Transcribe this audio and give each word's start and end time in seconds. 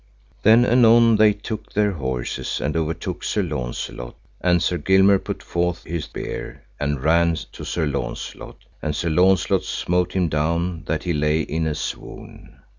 Then 0.41 0.65
anon 0.65 1.17
they 1.17 1.31
took 1.31 1.73
their 1.73 1.91
horses 1.91 2.59
and 2.59 2.75
overtook 2.75 3.23
Sir 3.23 3.43
Launcelot, 3.43 4.15
and 4.41 4.59
Sir 4.63 4.79
Gilmere 4.79 5.19
put 5.23 5.43
forth 5.43 5.83
his 5.83 6.05
spear, 6.05 6.63
and 6.79 7.03
ran 7.03 7.35
to 7.51 7.63
Sir 7.63 7.85
Launcelot, 7.85 8.57
and 8.81 8.95
Sir 8.95 9.11
Launcelot 9.11 9.63
smote 9.63 10.13
him 10.13 10.27
down 10.27 10.85
that 10.87 11.03
he 11.03 11.13
lay 11.13 11.41
in 11.41 11.67
a 11.67 11.75
swoon. 11.75 12.61